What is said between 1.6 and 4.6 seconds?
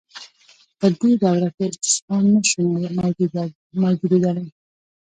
استثمار نشو موجودیدلای.